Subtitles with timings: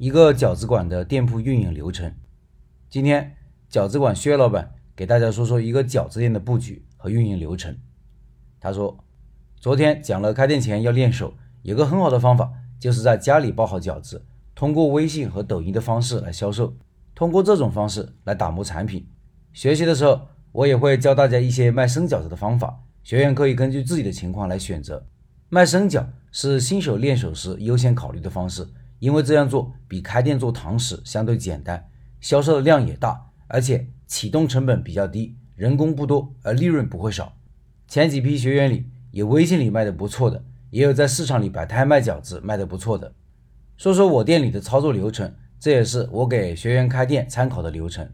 [0.00, 2.10] 一个饺子馆的店铺运营流程。
[2.88, 3.36] 今天
[3.70, 7.76] 饺子馆薛老板给大家说说一个饺子店的布局和运营流程。
[8.58, 8.96] 他说，
[9.56, 14.24] 昨天讲了开店前要练手，有个很好的方法，就是在家里包好饺子，
[14.54, 16.74] 通过微信和抖音的方式来销售，
[17.14, 19.06] 通过这种方式来打磨产品。
[19.52, 25.06] 学习的时候，我也会教大家一些卖生饺子的方法，学员可以根据自己的情况来选择。
[25.50, 28.66] 卖生饺是新手练手时优先考虑的方式，
[29.00, 31.88] 因为这样做比开店做堂食相对简单，
[32.20, 37.36] 销售的量也大，而且启动成本比较低，人工不多，而利润不会少。
[37.88, 43.12] 前几批学员里有微信里卖的不错的，也有在市场里摆摊卖饺子卖的不错的。
[43.76, 48.08] 说说我店里的操作流程，这也是我给学员开店参考的流程。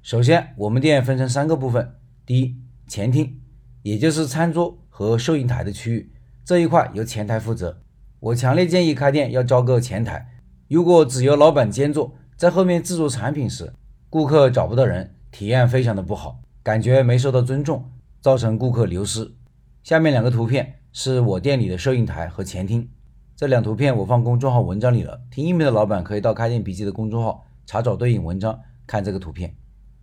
[0.00, 1.94] 首先，我们店分成三个部分，
[2.24, 2.56] 第一，
[2.88, 3.38] 前厅，
[3.82, 6.10] 也就是餐桌和收银台的区域。
[6.44, 7.82] 这一块由前台负责，
[8.18, 10.31] 我强烈建议开店要招个前台。
[10.72, 13.74] 如果只由老板兼做，在后面制作产品时，
[14.08, 17.90] 顾客找不到人，体验非常的不好，感觉没受到尊重，
[18.22, 19.34] 造成顾客流失。
[19.82, 22.88] 下面两个图片是我店里的收银台和前厅，
[23.36, 29.54] 这两图片我放公众号文章里了，听音频的老板可以到开店笔记的公众号查找对应文章看这个图片。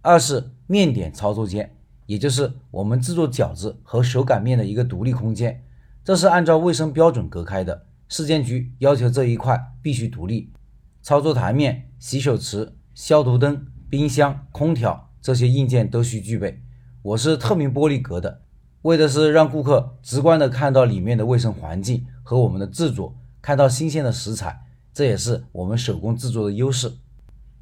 [0.03, 5.63] 二是面点操作间，也就是我们制作饺子和手擀面的一个独立空间。
[6.03, 10.53] 这是按照卫生标准隔开的，市监局要求这一块必须独立。
[11.01, 16.61] 操作台面、洗手池、消毒灯、冰箱、空调这些硬件都需具备。
[17.01, 18.41] 我是透明玻璃隔的，
[18.81, 24.61] 为的是让顾客直观的看到里面的卫生环境和我们的制作，看到新鲜的食材，
[24.93, 26.91] 这也是我们手工制作的优势。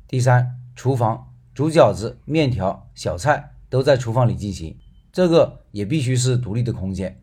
[0.08, 4.75] 第三，厨房煮饺子、面条、小菜都在厨房里进行，
[5.11, 7.21] 这个也必须是独立的空间。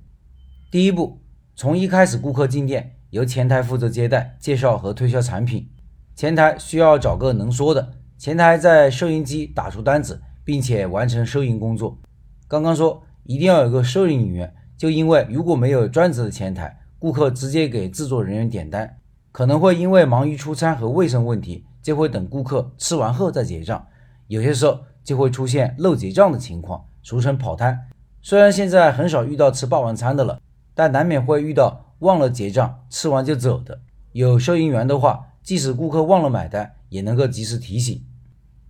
[0.70, 1.20] 第一步，
[1.56, 5.68] 从一开始顾客进店，由前台负责接待、介绍和推销产品。
[6.16, 11.98] 前台需要找个能说的，前台在收银机打出单子，并且完成收银工作。
[12.46, 18.98] 刚刚说一定要有个收银员，就因为如果没有专职的前台，顾客直接给制作人员点单，
[19.32, 23.86] 可能会因为忙于出餐和卫生问题，就会等顾客吃完后再结账，
[24.28, 27.88] 有些时候就会出现漏结账的情况，俗称跑单。
[28.22, 30.40] 虽然现在很少遇到吃霸王餐的了。
[30.76, 33.78] 但难免会遇到忘了结账、吃完就走的。
[34.10, 38.02] 有收银员的话，即使顾客忘了买单，也能够及时提醒。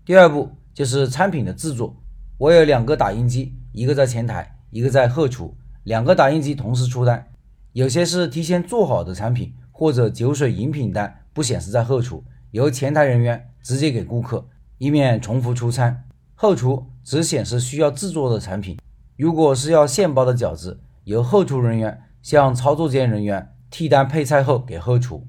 [0.05, 1.97] 第二步就是产品的制作。
[2.37, 7.27] 我有两个打印机，一个在前台，一个在后厨，两个打印机同时出单。
[7.73, 14.47] 有些是提前做好的产品，或者酒水饮品单不显示在后厨，由前台人员直接给顾客，
[14.77, 16.05] 以免重复出餐。
[16.35, 18.77] 后厨只显示需要制作的产品。
[19.17, 20.81] 如果是要现包的饺子。
[21.05, 25.27] 由后厨人员向操作间人员替单配菜后给后厨，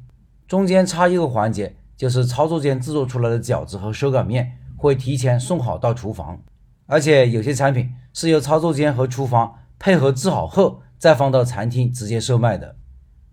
[0.48, 6.40] 中间差一个环节，就是操作间制作出来的饺子和手擀面会提前送好到厨房，
[6.86, 12.76] 而且有些产品是由操作间和厨房配合制好后再放到餐厅直接售卖的。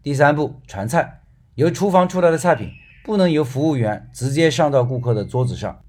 [0.02, 1.20] 第三步传菜，
[1.54, 2.70] 由厨房出来的菜品
[3.04, 5.80] 不能由服务员直接上到顾客的桌子上，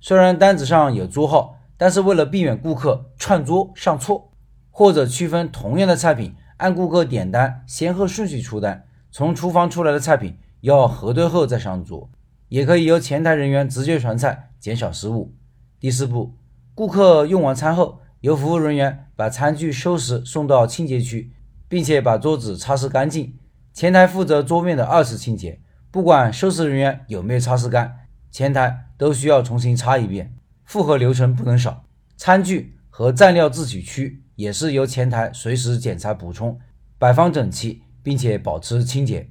[0.00, 4.30] 虽然单子上有桌号，但是为了避免顾客串桌上错。
[4.74, 12.10] 或者区分同样的菜品，按顾客点单先后顺序出单，从厨房出来的菜品要核对后再上桌，
[12.48, 15.36] 也可以由前台人员直接传菜，减少失误。
[15.78, 16.34] 第四步，
[16.74, 21.32] 顾客用完餐后，由服务人员把餐具收拾送到清洁区，
[21.68, 23.38] 并且把桌子擦拭干净。
[23.72, 30.34] 前台负责桌面的二次清洁，不管收拾人员有没有擦拭干，前台都需要重新擦一遍，
[30.64, 31.84] 复合流程不能少。
[32.16, 34.18] 餐具和蘸料自取区。
[34.34, 36.58] 也是由前台随时检查补充，
[36.98, 39.30] 摆放整齐，并且保持清洁。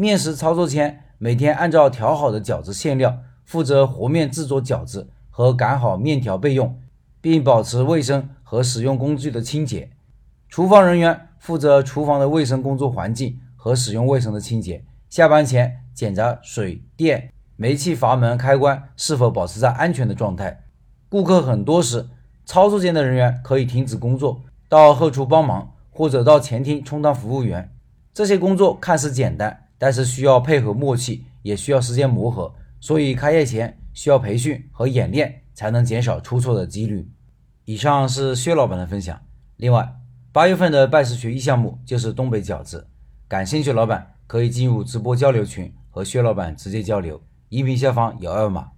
[0.00, 6.80] 面食操作间每天按照调好的饺子馅料，负责和面制作饺子和擀好面条备用，
[7.20, 9.90] 并保持卫生和使用工具的清洁。
[10.48, 14.84] 厨房人员负责厨房的卫生工作环境和使用卫生的清洁。
[15.10, 20.62] 下班前检查水电、煤气阀门开关是否保持在安全的状态。
[21.08, 22.08] 顾客很多时。
[22.46, 24.40] 操作间的人员可以停止工作，
[24.70, 27.70] 到后厨帮忙，或者到前厅充当服务员。
[28.14, 37.08] 这些工作看似简单，但是需要配合默契，也需要时间磨合，所以开业前需要培训和演练，才能减少出错的几率。
[37.64, 39.20] 以上是薛老板的分享。
[39.56, 39.94] 另外，
[40.32, 42.86] 八月份的拜师学艺项目就是东北饺子，
[43.28, 48.70] 感兴趣老板可以进入直播交流群和薛老板直接交流，音频下方有二维码。